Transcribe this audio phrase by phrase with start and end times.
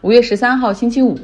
[0.00, 1.18] 五月十三号星期五，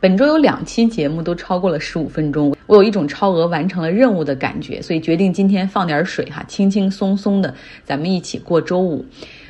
[0.00, 7.54] 本周有两期节目都超过了十五分钟，我有一种超额完成了任务的感觉，所以决定今天放点水哈，轻轻松松的，
[7.84, 9.04] 咱们一起过周五。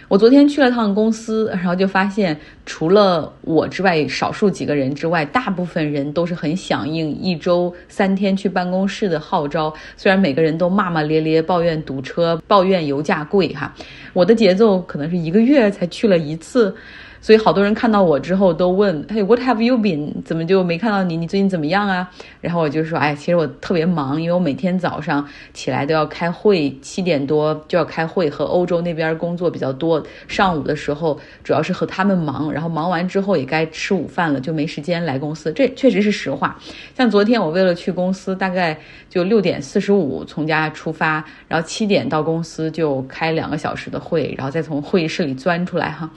[0.08, 9.72] 我昨天去了趟公司，然后就发现，除了我之外，少数几个人之外，大部分人都是很响应一周三天去办公室的号召。
[9.97, 13.74] 虽然每个人都骂骂咧咧，抱怨堵车，抱怨油价贵哈，
[14.13, 16.77] 我的节奏可能是一个月才去了一次。
[17.20, 20.23] 所以好多人看到我之后都问，嘿，What have you been？
[20.24, 21.16] 怎么就没看到你？
[21.16, 22.11] 你最近怎么样啊？
[22.41, 30.02] 然后我就说，哎，其实我特别忙，因为我每天早上起来都要开会，七点多就要开会，和欧洲那边工作比较多。
[30.29, 35.53] 上午的时候主要是和他们忙，然后忙完之后也该吃午饭了，就没时间来公司。
[35.53, 36.56] 这确实是实话。
[36.97, 38.78] 像昨天我为了去公司，大概
[39.09, 46.09] 就六点四十五从家出发，然后七点到公司就开两个小时的会，然后再从会议室里钻出来哈。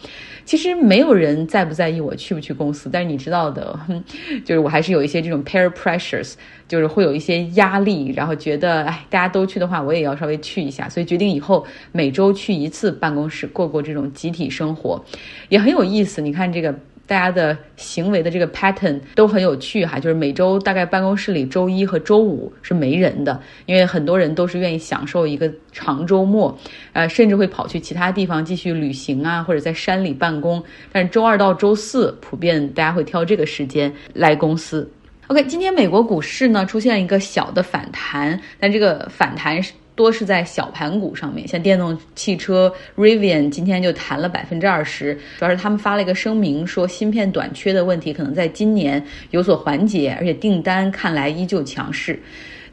[0.46, 3.80] 其实没有人在不在意我去不去公司，但是你知道的，
[4.44, 6.34] 就是我还是有一些这种 peer pressures，
[6.68, 15.06] 就是会有一些压力，然后觉得哎，大家都去的话，我也要稍微去一下，所以决定以后每周去一次办公室，过过这种集体生活，
[15.50, 16.24] 也很有意思。
[16.24, 16.74] 你看这个。
[17.10, 26.56] 大家的行为的这个 pattern 都很有趣哈，就是每周大概办公室里周一和周五是没人的，因为很多人都是愿意享受一个长周末，
[26.94, 30.64] 呃，甚至会跑去其他地方继续旅行啊，或者在山里办公。
[30.92, 34.88] 但是周二到周四普遍大家会挑这个时间来公司。
[35.26, 39.60] OK，今天美国股市呢出现一个小的反弹，但这个反弹。
[40.00, 52.18] 多是在小盘股上面，像电动汽车 Rivian 今天就弹了百分之二十，主要是他们发了一个声明，说芯片短缺的问题可能在今年有所缓解，而且订单看来依旧强势。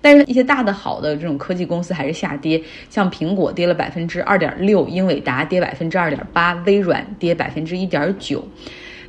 [0.00, 8.47] 但是，一些大的好的这种科技公司还是下跌，像苹果跌了百分之二点六，英伟达跌百分之二点八，微软跌百分之一点九。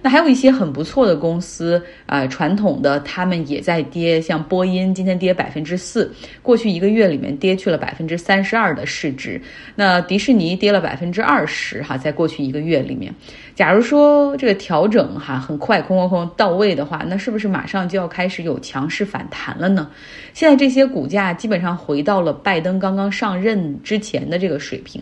[0.08, 9.42] 还有一些很不错的公司，呃，传统的他们也在跌，像波音今天跌百分之四，过去一个月里面跌去了百分之三十二的市值。
[9.76, 13.14] 那迪士尼跌了百分之二十，哈，在过去一个月里面。
[13.56, 19.90] 假如说这个调整哈很快，空空空到位的话，那是不是马上就要开始有强势反弹了呢？
[20.34, 25.02] 现在这些股价基本上回到了拜登刚刚上任之前的这个水平。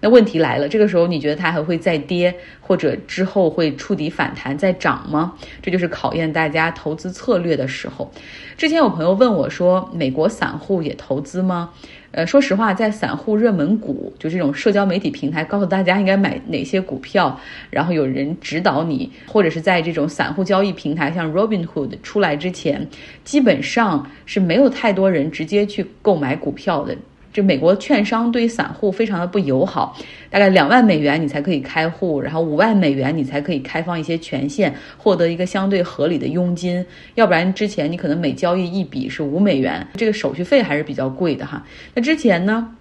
[0.00, 5.34] 那问题来了，这个时候你觉得它还会再跌，或者之后会触底反弹再涨吗？
[5.62, 8.10] 这就是考验大家投资策略的时候。
[8.56, 11.70] 之前有朋友问我说，美国散户也投资吗？
[12.12, 22.88] 呃，说实话，在散户热门股，就这种社交媒体平台告诉大家应该买哪些股票，然后有人指导你，或者是在这种散户交易平台，像 Robinhood 出来之前，
[23.22, 26.96] 基本上是没有太多人直接去购买股票的。
[27.36, 29.94] 就美国券商对于散户非常的不友好，
[30.30, 36.82] 大概两万美元你才可以开户，然后五万美元你才可以开放一些权限，获得一个相对合理的佣金，
[37.14, 41.62] 要不然之前你可能每交易一笔是五美元，这个手续费还是比较贵的哈。
[41.92, 42.75] 那之前呢？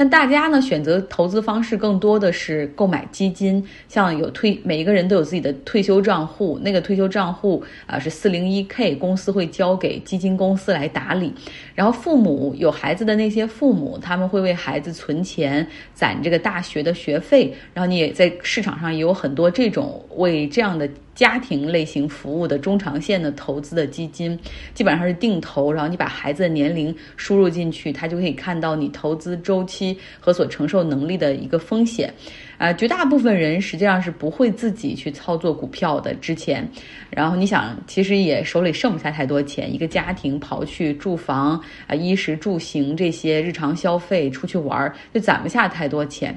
[0.00, 11.30] 但大家呢选择投资方式更多的是购买基金，像有退每一个人都有自己的退休账户，那个退休账户啊是四零一 k，公司会交给基金公司来打理。
[11.74, 17.52] 然后父母有孩子的那些父母，他们会为孩子存钱，攒这个大学的学费。
[17.74, 20.88] 然后你也在市场上也有很多这种为这样的。
[21.12, 24.38] 家庭类型服务的中长线的投资的基金，
[24.72, 32.12] 基本上是定投，然后你把孩子的年龄输入进去，他就可以看到你投资周期和所承受能力的一个风险。
[32.58, 36.12] 啊，绝大部分人实际上是不会自己去操作股票的。
[36.16, 36.68] 之前，
[37.08, 46.36] 然后你想，其实也手里剩不下太多钱，一个家庭刨去住房啊、衣食住行这些日常消费，出去玩儿就攒不下太多钱。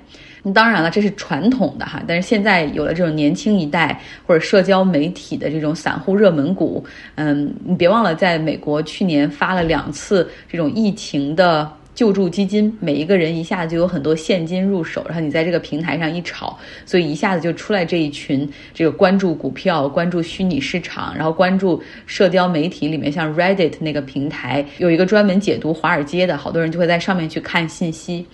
[0.53, 6.81] 当然了，这是传统的哈，但是现在有了这种年轻一代或者社交媒体的这种散户热门股，
[7.16, 11.69] 嗯，你别忘了，在美国去年发了两次这种疫情的。
[11.96, 28.25] 救助基金，每一个人一下子就有很多现金入手，然后你在这个平台上一炒，所以一下子就出来这一群这个关注股票、关注虚拟市场，然后关注社交媒体里面，像 Reddit 那个平台有一个专门解读华尔街的，好多人就会在上面去看信息。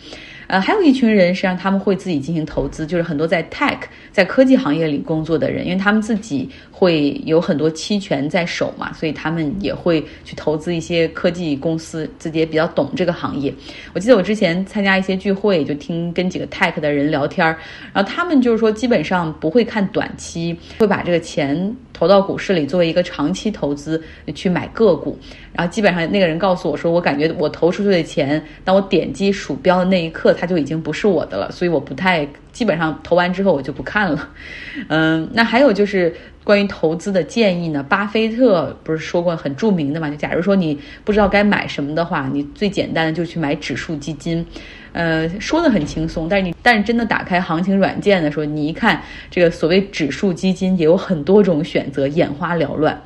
[0.49, 3.77] 呃，还有一群人，实际上他们会自己进行投资，就是很多在 tech
[4.11, 13.53] 在科技行业里工作的人，因为他们自己会有很多期权在手嘛，所以他们也会去投资一些科技公司，自己也比较懂这个行业。
[13.93, 17.55] 我记得我之前参加一些聚会，就听跟几个 tech 的人聊天儿，
[17.93, 21.75] 然后他们就是说，基本上不会看短期，会把这个钱。
[21.91, 24.01] 投到股市里作为一个长期投资
[24.33, 25.19] 去买个股。
[25.53, 34.29] 然后基本上那个人告诉我说，我感觉我投出去的钱，当我点击鼠标的那一刻，它就已经不是我的了，所以我不太基本上投完之后我就不看了。
[34.89, 36.13] 嗯，那还有就是
[36.43, 40.09] 关于投资的建议呢，巴菲特不是说过很著名的嘛？
[40.09, 44.45] 就假如说你不知道该买什么的话，你最简单的就去买指数基金。
[44.91, 48.99] 呃，说的很轻松，但是你但是真的打开行情软件的时候，你一看
[49.29, 52.99] 这个所谓指数基金也有很多种选择，眼花缭乱。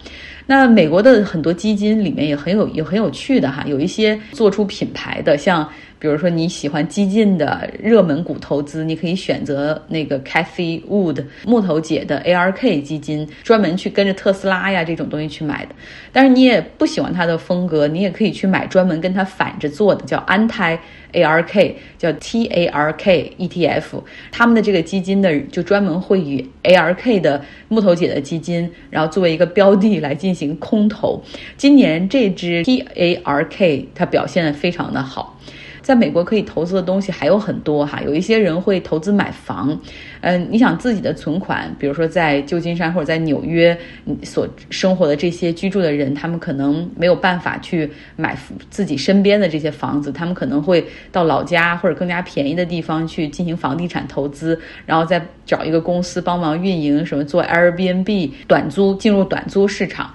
[0.46, 5.68] 那美国的很多基金里面也很有也很有趣的哈，有一些做出品牌的，像
[6.04, 15.74] 比如说你喜欢激进的热门股投资，你可以选择那个 Cathy Wood 木头姐的 ARK 基金，专门去跟着特斯拉呀这种东西去买的。
[16.12, 20.78] 但是你也不喜欢它的风格，你也可以去买专门跟它反着做的，叫安泰。
[21.14, 24.02] ARK 叫 TARK ETF，
[24.32, 31.24] 他们的这个基金的就专门会以 ARK 的木头姐的基金，然后作为一个标的来进行空投。
[31.56, 35.40] 今年这支 TARK 它表现的非常的好。
[35.84, 39.78] 在美国可以投资的东西还有很多哈，有一些人会投资买房，
[40.22, 43.78] 嗯，你想自己的存款，比如说在旧金山或者在纽约
[44.24, 48.36] 所生活的这些居住的人，他们可能没有办法去买
[48.70, 60.10] 自己身边的这些房子，他们可能会到老家或者更加便宜的地方去进行房地产投资，然后再找一个公司帮忙运营，什么做 Airbnb 短租，进入短租市场。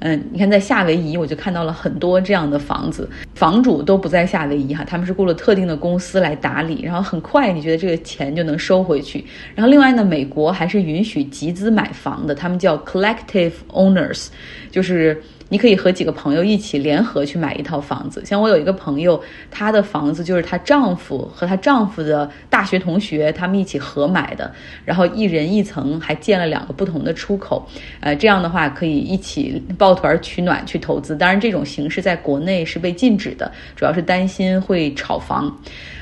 [0.00, 9.24] 嗯，你看，在夏威夷，我就看到了很多这样的房子，房主都不在夏威夷哈，他们是雇了特定的公司来打理，然后很快，你觉得这个钱就能收回去。
[9.54, 14.28] 然后另外呢，美国还是允许集资买房的，他们叫 collective owners，
[14.70, 15.22] 就是。
[15.48, 24.52] 你可以和几个朋友一起联合去买一套房子，像我有一个朋友，她的房子就是她丈夫和她丈夫的大学同学他们一起合买的，
[24.84, 27.66] 然后一人一层，还建了两个不同的出口，
[28.00, 31.14] 呃，这样的话可以一起抱团取暖去投资。
[31.14, 35.54] 当然，这种形式在国内是被禁止的，主要是担心会炒房。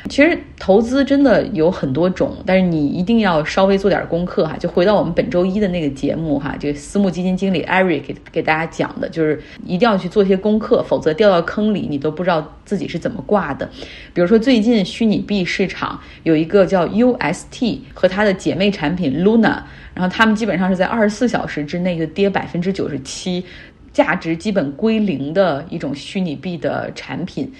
[0.08, 4.56] 其实投资真的有很多种，但是你一定要稍微做点功课哈。
[4.58, 13.68] 就回到我们本周一的那个节目哈，这个私募基金经理 Eric 给给大家讲的，就是一定要去做些功课，否则掉到坑里你都不知道自己是怎么挂的。
[14.12, 19.62] 比如说最近虚拟币市场有一个叫 UST 和它的姐妹产品 Luna，
[19.94, 23.44] 然后他们基本上是在二十四小时之内就跌百分之九十七，
[23.92, 27.52] 价值基本归零的一种虚拟币的产品。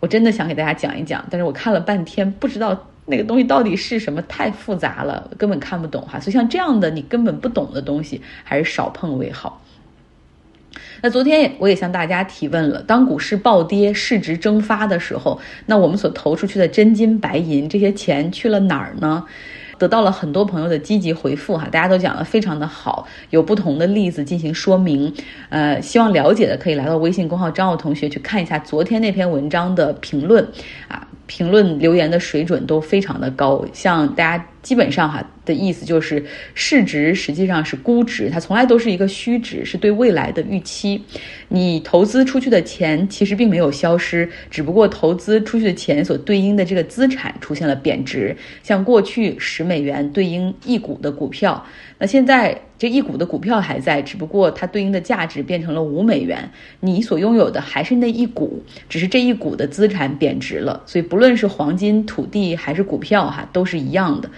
[0.00, 6.18] 我真的想给大家讲一讲，但是我看了半天，不知道那个东西到底是什么，太复杂了，根本看不懂哈。
[6.18, 9.62] 所以像这样的你根本不懂的东西，还是少碰为好。
[11.02, 19.24] 那昨天我也向大家提问了，当股市暴跌、市值蒸发的时候，那我们所投出去的真金白银这些钱去了哪儿呢？
[19.80, 25.10] 得到了很多朋友的积极回复哈，大家都讲的非常的好，有不同的例子进行说明。
[25.48, 30.46] 呃，希望了解的可以来到微信公号张奥同学去看一下昨天那篇文章的评论
[30.86, 31.08] 啊。
[31.30, 36.24] 评论留言的水准都非常的高，像大家基本上哈的意思就是，
[36.54, 41.00] 市值实际上是估值，它从来都是一个虚值，是对未来的预期。
[41.46, 48.36] 你投资出去的钱其实并没有消失，只不过投资出去的钱所对应的这个资产出现了贬值。
[48.64, 51.64] 像过去十美元对应一股的股票，
[51.96, 52.60] 那现在。
[52.80, 56.50] 这一股的股票还在，只不过它对应的价值变成了五美元。
[56.80, 60.82] 你所拥有的还是那一股，只是这一股的资产贬值了。
[60.86, 64.30] 所以不论是黄金、土地还是股票，哈，都是一样的。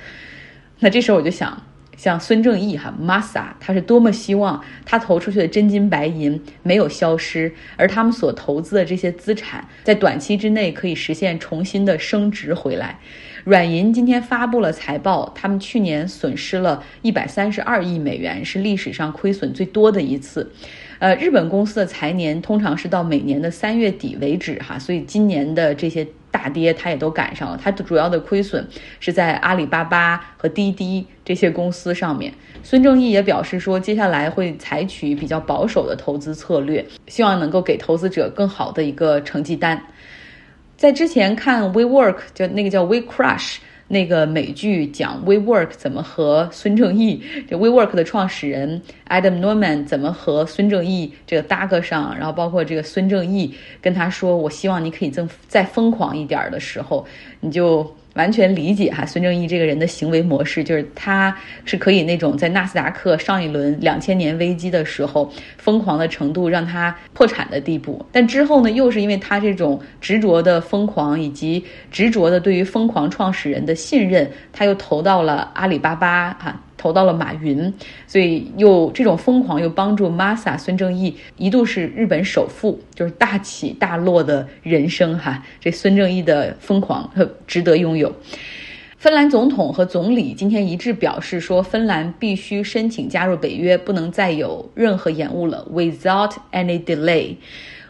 [0.81, 1.63] 那这时候我就想，
[1.97, 12.99] 像孙正义哈 Masa，他是多么希望他投出去的真金白银没有消失，而他们所投资的这些资产在短期之内可以实现重新的升值回来。
[13.45, 20.53] 软银今天发布了财报，他们去年损失了一百三十二亿美元，是历史上亏损最多的一次。
[21.01, 27.59] 呃，日本公司的财年通常是到每年的三月底为止，哈，所以今年的这些大跌，它也都赶上了。
[27.61, 28.65] 它的主要的亏损
[29.01, 32.33] 是在阿里巴巴和滴滴这些公司上面。
[32.63, 39.83] 孙正义也表示说，接下来会采取比较保守的投资策略，希望能够给投资者更好的一个成绩单。
[40.83, 57.07] 在之前看 WeWork，就那个叫 WeCrush 那个美剧，讲 WeWork 怎么和孙正义，这 WeWork 的创始人 Adam Norman 怎么和孙正义这个搭个上，然后包括这个孙正义跟他说，我希望你可以再再疯狂一点的时候，
[57.39, 57.89] 你就。
[58.15, 68.05] 完全理解哈，孙正义这个人的行为模式，就是他是可以那种在纳斯达克上一轮两千年危机的时候疯狂的程度，让他破产的地步。
[68.13, 76.61] 但之后呢，又是因为他这种执着的疯狂，以及执着的对于疯狂创始人的信任，他又投到了阿里巴巴哈。
[76.83, 77.73] 投到了马云，
[78.09, 85.41] 所以又这种疯狂又帮助 Masa 孙正义一度是日本首富，就是大起大落的人生哈。
[85.61, 87.09] 这孙正义的疯狂
[87.47, 88.13] 值得拥有。
[88.99, 97.37] 芬兰总统和总理今天一致表示说，芬兰必须申请加入北约，不能再有任何延误了，without any delay。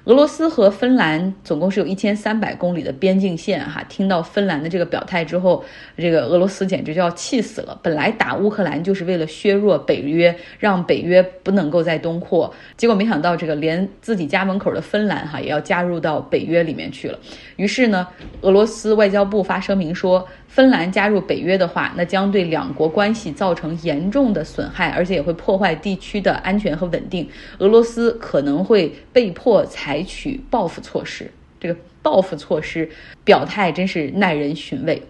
[0.04, 3.84] 俄罗斯和芬兰总共是有一千三百公里的边境线，哈。
[3.88, 5.64] 听到芬兰的这个表态之后，
[5.96, 7.78] 这个俄罗斯简直就要气死了。
[7.84, 17.16] 本来打乌克兰就是为了削弱北约，让北约不能够再东扩，结果没想到这个连自己家门口的芬兰，哈，也要加入到北约里面去了。
[17.54, 18.08] 于是呢，
[18.40, 20.26] 俄罗斯外交部发声明说。
[20.54, 27.26] 芬兰加入北约的话，那将对两国关系造成严重的损害，而且也会破坏地区的安全和稳定。
[27.56, 31.30] 俄罗斯可能会被迫采取报复措施。
[31.58, 32.86] 这个报复措施
[33.24, 35.02] 表态真是耐人寻味。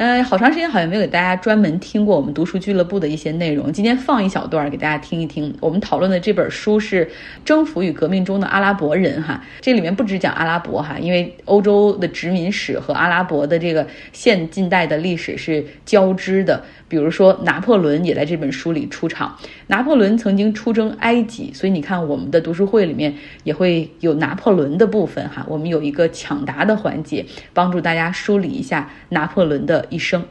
[0.00, 3.72] 嗯，好长时间好像没有给大家专门听过我们读书俱乐部的一些内容。
[3.72, 5.52] 今天放一小段给大家听一听。
[5.58, 7.04] 我们讨论的这本书是
[7.44, 16.62] 《征服与革命中的阿拉伯人》哈， 这里面不只讲阿拉伯哈，因为欧洲的殖民史和阿拉伯的这个现近代的历史是交织的。
[16.86, 19.36] 比如说，拿破仑也在这本书里出场。
[19.66, 23.12] 拿破仑曾经出征埃及，所以你看，我们的读书会里面
[23.42, 25.44] 也会有拿破仑的部分哈。
[25.48, 30.26] 我们有一个抢答的环节，帮助大家梳理一下拿破仑的一生。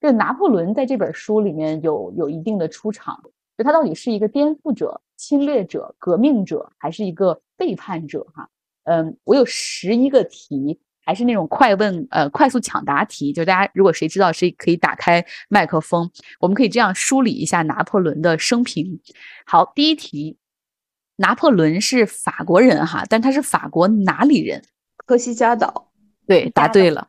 [0.00, 3.22] 这拿破仑在这本书里面有有一定的出场，
[3.56, 8.26] 就他到底是一个颠覆者、侵略者、革命者，还是一个背叛者？
[8.34, 8.48] 哈，
[8.84, 10.80] 嗯，我有十一个题。
[11.04, 19.00] 还是那种快问，呃，快速抢答题，就大家如果谁知道，谁可以打开麦克风，我们可以这样梳理一下拿破仑的生平。
[19.44, 20.38] 好，第一题，
[21.16, 24.62] 拿破仑是法国人哈，但他是法国哪里人？
[24.98, 25.90] 科西嘉岛。
[26.24, 27.08] 对，答对了。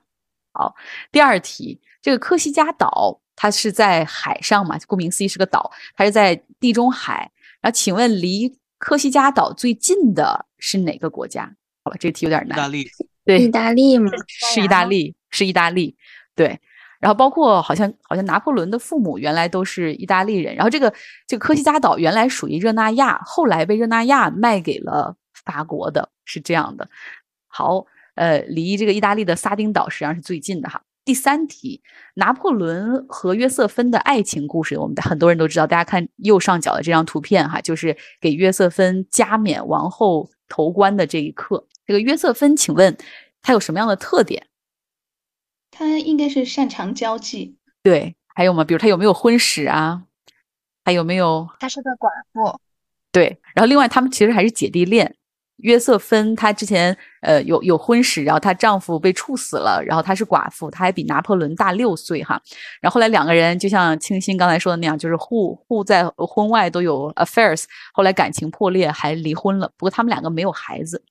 [0.54, 0.74] 好，
[1.12, 4.78] 第二题，这个科西嘉岛它是在海上嘛？
[4.88, 7.32] 顾名思义是个岛，它是在地中海。
[7.60, 11.52] 然后，请问离科西嘉岛最近的是哪个国家？
[11.84, 12.58] 好吧，这个题有点难。
[12.58, 12.88] 意大利。
[13.26, 14.12] 对，意大利吗？
[14.28, 15.96] 是意大利，是意大利。
[16.36, 16.60] 对，
[17.00, 20.54] 然后包括好像好像拿破仑的父母原来都是意大利人。
[20.54, 20.94] 然后这个
[21.26, 26.88] 这个科西嘉岛原来属于热那亚，后来被热那亚卖给了法国的，是这样的。
[27.48, 30.84] 好，呃，离这个意大利的撒丁岛实际上是最近的哈。
[31.06, 31.82] 第三题，
[32.14, 35.68] 拿破仑和约瑟芬的爱情故事，我们很多人都知道。
[35.68, 41.68] 大家看右上角的这张图片哈，就是给约瑟芬加冕王后头冠的这一刻。
[41.86, 42.96] 这个约瑟芬，请问
[43.42, 44.48] 他有什么样的特点？
[45.72, 47.58] 他应该是擅长交际。
[47.82, 48.64] 对，还有吗？
[48.64, 50.04] 比如他有没有婚史啊？
[50.86, 51.50] 还有没有？
[51.60, 52.58] 他是个寡妇。
[53.12, 55.18] 对，然后另外他们其实还是姐弟恋。
[55.58, 62.42] 约瑟芬她之前呃有有婚史，然后她丈夫被处死了，然后她是寡妇，她还比拿破仑大六岁哈。
[62.82, 69.68] 然后后来两个人就像清新刚才说的那样，就是互互在婚外都有 affairs，后来感情破裂还离婚了。
[69.78, 71.04] 不过他们两个没有孩子。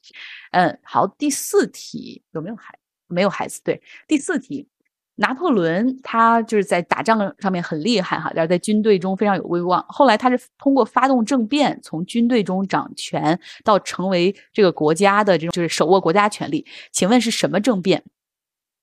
[0.51, 2.75] 嗯，好，第四题有没有孩？
[3.09, 3.61] 没有孩子。
[3.65, 4.69] 对，第四题。
[5.17, 9.85] 拿破仑他就是在打仗上面很厉害哈，但是在军队中非常有威望。
[9.89, 16.65] 后来他是通过发动政变，从军队中掌权到成为这个国家的这种就是手握国家权力。
[16.91, 18.03] 请问是什么政变？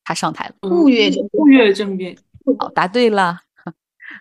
[0.04, 0.70] 他上台了？
[0.70, 2.16] 雾月雾月政变。
[2.58, 3.42] 好，答对了。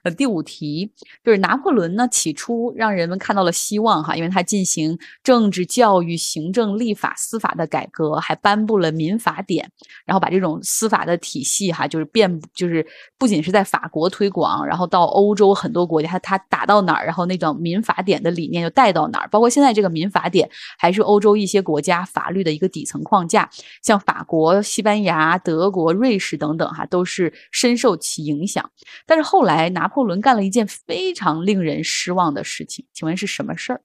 [0.03, 0.93] 呃，第五题
[1.25, 9.71] 就是拿破仑呢，起初让人们看到了希望哈，因为他进行政治、教育、行政、立法、司法的改革，还颁布了民法典，
[10.05, 12.87] 然后把这种司法的体系哈，就是变，就是
[13.19, 23.49] 不仅是在法国推广，然后到欧洲很多国家，他他打到哪儿，然后那种民法典的理念就带到哪儿，包括现在这个民法典还是欧洲一些国家法律的一个底层框架，
[23.83, 28.71] 像法国、西班牙、德国、瑞士等等哈，都是深受其影响。
[29.07, 33.81] 但是后来拿破仑干了一件非常令人失望的事情，请问是什么事儿？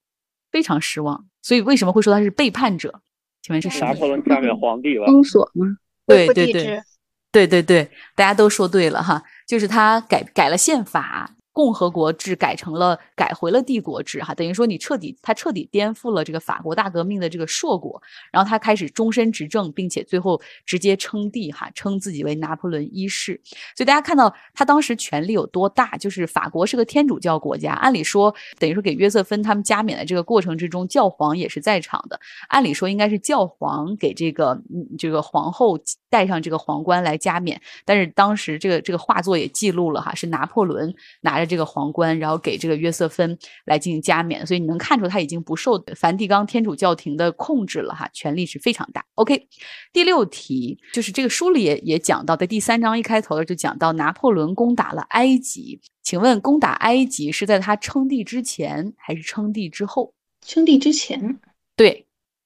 [0.51, 3.01] 非常失望，所以为什么会说他是背叛者？
[3.41, 5.05] 请问是拿破仑嫁给皇帝了？
[5.05, 5.77] 封锁吗？
[6.07, 6.81] 对对对，
[7.31, 11.35] 对对对，大家都说对了哈，就是他改改了宪法。
[11.53, 23.39] 共和国制改成了改回了帝国制，哈，等于说你彻底他彻底颠覆了这个法国大革命的这个硕果，然后他开始终身执政，并且最后直接称帝，哈，称自己为拿破仑一世。
[23.77, 34.59] 所以大家看到他当时权力有多大，就是法国是个天主教国家，按理说等于说给约瑟芬他们加冕的这个过程之中，教皇也是在场的，按理说应该是教皇给这个
[34.97, 35.77] 这个皇后
[36.13, 37.59] 戴上这个皇冠来加冕。
[37.83, 44.45] 但是当时这个这个画作也记录了哈，是拿破仑拿着这个皇冠，然后给这个约瑟芬来进行加冕。
[44.45, 49.03] 所以你能看出他已经不受梵蒂冈天主教廷的控制了哈，权力是非常大。
[49.15, 49.47] OK，
[49.91, 55.81] 第六题就是这个书里也也讲到，在第三章一开头就讲到拿破仑攻打了埃及。
[56.03, 60.13] 请问攻打埃及是在他称帝之前还是称帝之后？
[60.45, 61.39] 称帝之前。
[61.77, 62.05] 对，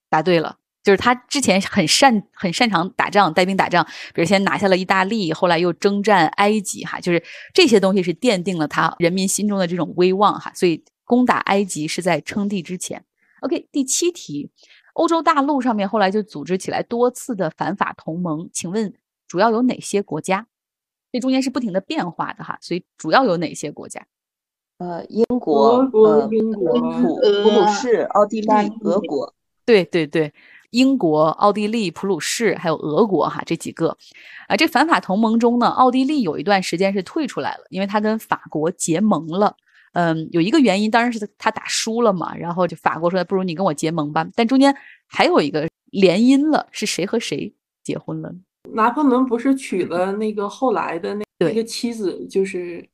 [0.10, 0.58] 答对了，
[0.88, 7.22] 就是他之前很擅很擅长打仗，带兵打仗，比如先拿下了意大利，后来又征战埃及，哈，就是
[7.54, 13.04] 这些东西是奠定了他人民心中的这种威望，哈，所以攻打埃及是在称帝之前。
[13.42, 14.50] OK，第七题，
[14.94, 18.94] 欧洲大陆上面后来就组织起来多次的反法同盟，请问
[19.28, 20.48] 主要有哪些国家？
[21.12, 24.08] 这中间是不停的变化的哈，所以主要有哪些国家？
[24.78, 28.48] 呃，英国、呃，英国、普普鲁士、奥地利、
[28.86, 29.34] 俄国。
[29.66, 30.34] 对对对，
[30.72, 33.98] 英国、奥地利、普鲁士还有俄国哈这几个。
[34.48, 39.56] 啊，这反法同盟中呢，奥地利有一段时间是退出来了，因为他跟法国结盟了。
[39.94, 44.28] 嗯，有一个原因当然是他打输了嘛，然后就法国说不如你跟我结盟吧。
[44.36, 44.76] 但中间
[45.08, 47.52] 还有一个联姻了，是谁和谁
[47.84, 48.32] 结婚了？
[48.74, 52.88] 拿破仑不是娶了那个后来的那那个妻子，就是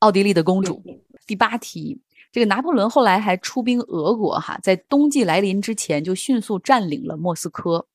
[0.00, 0.82] 奥地利的公主。
[1.26, 1.96] 第八题，
[2.32, 7.86] 这个拿破仑后来还出兵俄国，哈，在冬季来临之前就迅速占领了莫斯科。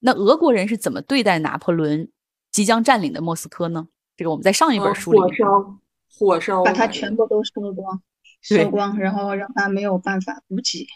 [0.00, 2.10] 那俄国人是怎么对待拿破仑
[2.50, 3.88] 即将占领的莫斯科呢？
[4.16, 5.78] 这个我们在上一本书里火烧，
[6.10, 8.02] 火烧，把它全部都烧光，
[8.42, 10.86] 烧光，然后让他没有办法补给。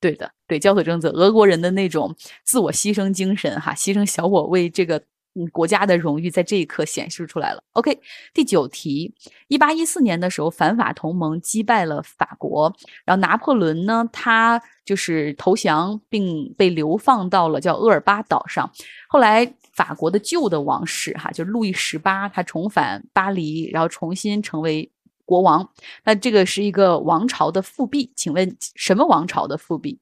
[0.00, 2.14] 对的，对，交所政策，俄国人的那种
[2.44, 5.02] 自我牺牲精神，哈，牺牲小我为这个。
[5.34, 7.64] 嗯，国家的荣誉在这一刻显示出来了。
[7.72, 7.98] OK，
[8.34, 9.14] 第九题，
[9.48, 12.70] 一八一四年的时候，反法同盟击败了法国，
[13.04, 18.70] 然后拿破仑呢，他就是投降并被流放到了叫厄尔巴岛上。
[19.08, 24.90] 后来，法国的旧的王室哈，就是路易十八，他重返巴黎，然后重新成为
[25.24, 25.66] 国王。
[26.04, 29.98] 那这个是一个王朝的复辟，请问什么王朝的复辟？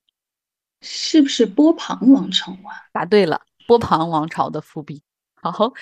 [0.83, 2.91] 是不是波旁王朝啊？
[2.93, 5.01] 答对了，波旁王朝的复辟。
[5.43, 5.73] 好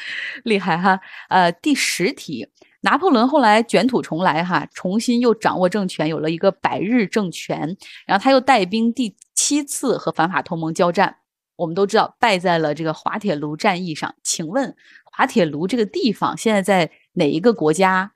[0.45, 1.00] 厉害哈！
[1.29, 2.49] 呃，第十题，
[2.83, 7.77] 拿破仑后来卷土重来哈，重新又掌握政权，有了一个百日政权。
[8.07, 11.17] 然后他又带兵第七次和反法同盟交战，
[11.57, 14.15] 我们都知道败在了这个滑铁卢战役上。
[14.23, 18.12] 请问滑铁卢这个地方现在在哪一个国家？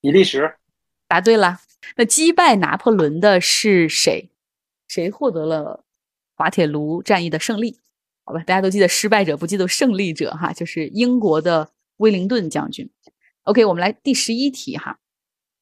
[0.00, 0.56] 比利时。
[1.08, 1.60] 答对了。
[1.96, 4.30] 那击败拿破仑的是谁？
[4.88, 5.84] 谁获得了
[6.34, 7.78] 滑铁卢战役的胜利？
[8.24, 12.88] 好吧，大家都记得失败者，不记得胜利者哈，就是英国的威灵顿将军。
[13.42, 14.96] OK，我们来第十一题哈，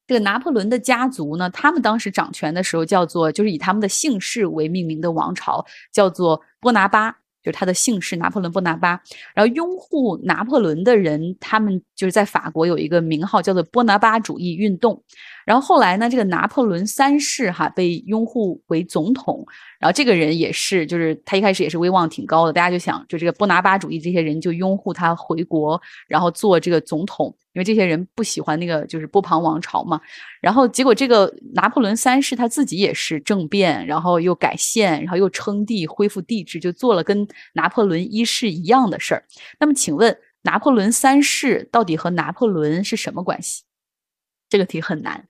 [0.07, 7.11] 这个拿破仑的家族呢，他们当时掌权的时候叫做，就是以他们的姓氏为命名的王朝，叫做波拿巴，
[7.43, 9.01] 就是他的姓氏拿破仑波拿巴。
[9.35, 15.03] 然后拥护拿破仑的人，他们就是在法国有一个名号叫做波拿巴主义运动。
[15.51, 19.45] 然后后来呢，这个拿破仑三世哈被拥护为总统。
[19.81, 30.01] 然后这个人也是，就是他一开始也是威望挺高的，大家就想，就这个波拿巴主义这些人就拥护他回国，然后做这个总统，因为这些人不喜欢那个就是波旁王朝嘛。
[30.41, 39.25] 然后结果这个拿破仑三世他自己也是政变，然后又改宪，然后又称帝，恢复帝制，就做了跟拿破仑一世一样的事儿。
[39.59, 43.65] 那么请问拿破仑三世到底和拿破仑是什么关系？
[44.51, 45.25] 这个题很难。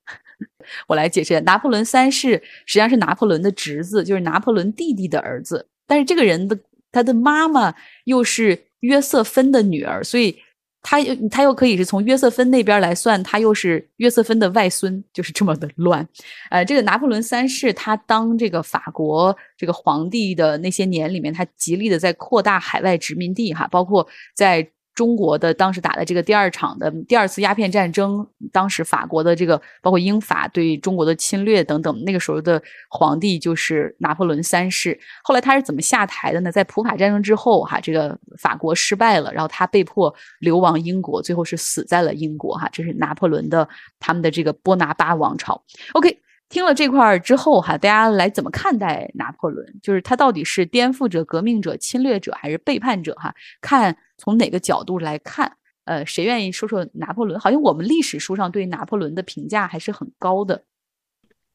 [0.87, 2.33] 我来解释，拿破仑三世
[2.65, 5.69] 实际上是拿破仑的侄子，就是拿破仑弟弟的儿子。
[5.87, 6.59] 但是这个人的
[6.91, 10.39] 他的妈妈又是约瑟芬的女儿，所以
[10.81, 16.09] 他又他又可以是从约瑟芬那边来算，他又是约瑟芬的外孙，就是这么的乱。
[16.51, 24.67] 呃，这个拿破仑三世他当这个法国这个皇帝的那些年里面，他极力的在扩大海外殖民地哈，包括在。
[25.01, 35.01] 中国的当时打的这个第二场的第二次鸦片战争，当时法国的这个包括英法对中国的侵略等等，那个时候的皇帝就是拿破仑三世。
[35.23, 36.53] 后来他是怎么下台的呢？
[36.53, 43.67] 在普法战争之后，哈，这个法国失败了，然后他被迫流亡英国，最后是死在了英国，哈，这是拿破仑的
[43.99, 45.65] 他们的这个波拿巴王朝。
[45.95, 46.15] OK。
[46.51, 49.65] 听了这块儿之后，哈，大家来怎么看待拿破仑？
[49.81, 53.15] 就是他到底是颠覆者、革命者、侵略者，还是背叛者？
[53.15, 55.51] 哈，看从哪个角度来看？
[55.85, 57.39] 呃，谁愿意说说拿破仑？
[57.39, 60.65] 好像我们历史书上对拿破仑的评价还是很高的。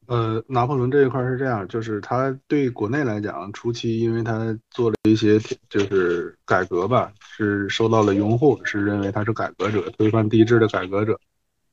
[0.06, 11.20] 呃，拿破仑这一块是这样，就是他对国内来讲，初期因为他做了一些就是改革吧，是受到了拥护，是认为他是改革者，推翻帝制的改革者。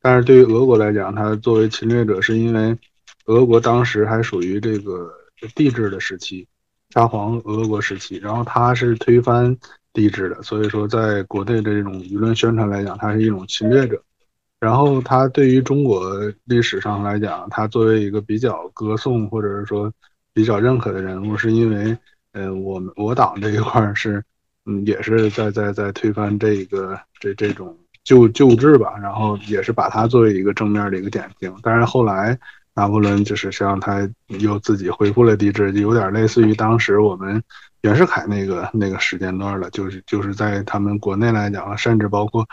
[0.02, 2.78] 但是对于俄国来讲，他作为侵略者，是因为。
[3.26, 5.12] 俄国当时还属于这个
[5.56, 6.48] 帝制的时期，
[6.90, 9.58] 沙皇俄国时期，然后他是推翻
[9.94, 10.42] 帝制的。
[10.44, 14.02] 所以说，在国内的这种舆论宣传来讲，他是一种侵略者。
[14.60, 16.10] 然后他对于中国
[16.46, 19.92] 历史上来讲，他作为一个比较歌颂或者是说
[20.34, 21.98] 比较认可的人物，是因为，
[22.32, 24.24] 呃，我们我党这一块是，
[24.66, 31.54] 嗯，也是在在在推翻这个这这种旧旧制吧，然后也是把他作为一个正面的一个典型。
[31.62, 32.40] 但是后来
[32.76, 37.42] 拿破仑就是实际上他又自己恢复了帝制，就有点类似于当时我们
[37.82, 42.48] 袁世凯那个那个时间段了，就是就是在他们国内来讲，甚至包括。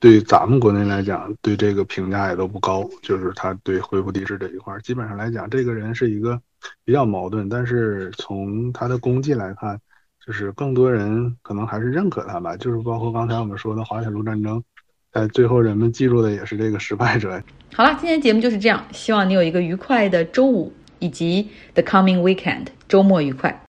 [0.00, 2.84] 对咱们国内来讲，对这个评价也都不高。
[3.02, 6.40] 就是他对恢复帝制这一块，基本上来讲，这个人是一个
[6.84, 7.48] 比较矛盾。
[7.48, 9.80] 但是从他的功绩来看，
[10.26, 12.56] 就是更多人可能还是认可他吧。
[12.56, 14.60] 就是包括刚才我们说的滑铁卢战争，
[15.12, 17.42] 哎最后人们记住的也是这个失败者。
[17.74, 23.60] 好了，今天节目就是这样，希望你有一个愉快的周五以及 the coming weekend，周末愉快。